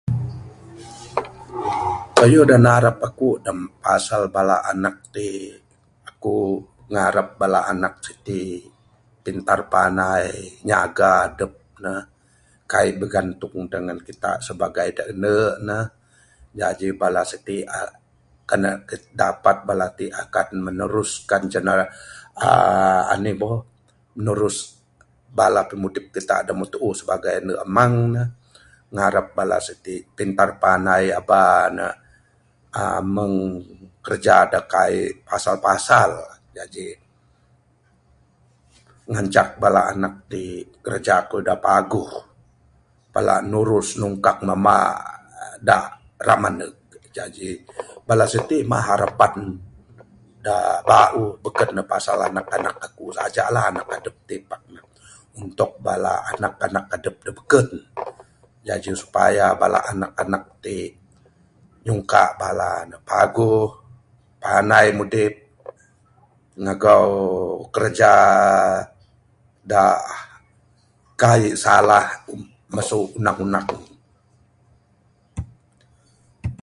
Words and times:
Kayuh 2.17 2.45
da 2.51 2.57
narap 2.67 2.97
aku 3.09 3.29
dak 3.45 3.57
pasal 3.85 4.21
bala 4.35 4.55
anak 4.71 4.95
ti, 5.13 5.29
ku 6.23 6.35
ngarap 6.93 7.27
bala 7.41 7.59
anak 7.73 7.93
siti 8.05 8.41
pintar 9.23 9.59
panai 9.73 10.27
nyaga 10.67 11.09
adep 11.25 11.53
ne. 11.85 11.93
Kaik 12.71 12.95
bigantung 13.01 13.63
dangan 13.73 13.99
kita 14.07 14.31
sebagai 14.47 14.87
da 14.97 15.03
ande 15.11 15.37
ne, 15.67 15.77
jaji 16.59 16.87
bala 17.01 17.21
siti 17.31 17.57
uhh 17.77 17.91
kan 18.49 18.59
ne 18.63 18.69
dapat 19.21 19.57
bala 19.67 19.87
t 19.97 20.09
akan 20.23 20.47
meneruskan 20.67 21.41
jena 21.53 21.73
uhh 22.45 23.03
anih 23.13 23.33
boh 23.41 23.55
nerus 24.25 24.57
bala 25.37 25.61
pimudip 25.69 26.05
kita 26.15 26.37
da 26.47 26.51
meh 26.59 26.67
tuuh 26.73 26.93
sibagai 26.99 27.33
ande 27.41 27.53
amang 27.65 27.95
ne. 28.15 28.23
Ngarap 28.95 29.27
bala 29.37 29.55
siti 29.67 29.95
pintar 30.17 30.49
panai, 30.61 31.03
aba 31.19 31.41
ne 31.77 31.87
uhh 32.79 33.01
meng 33.13 33.33
kerja 34.05 34.35
da 34.51 34.59
kaik 34.73 35.13
pasal 35.27 35.55
pasal. 35.65 36.11
Jaji 36.55 36.87
ngancak 39.11 39.49
bala 39.61 39.81
anak 39.91 40.13
ti 40.31 40.43
kiraja 40.83 41.15
keyuh 41.27 41.43
da 41.47 41.57
paguh. 41.67 42.13
Pala 43.11 43.35
nurus 43.49 43.89
nungkah 43.99 44.37
mamba 44.47 44.77
uhh 44.99 45.55
da 45.67 45.77
ra 46.25 46.35
maneg. 46.43 46.73
Jaji 47.15 47.47
bala 48.07 48.25
siti 48.31 48.57
mah 48.71 48.83
harapan 48.91 49.41
da 50.45 50.79
bauh. 50.87 51.31
Beken 51.43 51.69
ne 51.79 51.83
pasal 51.91 52.17
anak 52.27 52.47
anak 52.59 52.75
aku 52.91 53.05
saja 53.15 53.47
lah. 53.55 53.63
Anak 53.71 53.87
adep 53.95 54.15
ti 54.27 54.35
Pak 54.47 54.61
ne 54.71 54.79
untuk 55.43 55.71
bala 55.83 56.13
anak 56.35 56.53
anak 56.67 56.85
adep 56.95 57.15
da 57.23 57.31
beken. 57.35 57.67
Jaji 58.61 58.91
supaya 58.95 59.57
bala 59.59 59.81
anak 59.91 60.13
anak 60.21 60.43
ti 60.63 60.77
nyungka 61.83 62.23
bala 62.39 62.71
ne 62.87 62.95
paguh 63.03 63.67
panai 64.39 64.93
mudip 64.95 65.33
ngagau 66.61 67.09
kiraja 67.73 68.13
da 69.65 69.83
kaik 71.19 71.57
salah 71.59 72.05
masu 72.71 73.09
undang 73.17 73.39
undang. 73.41 73.67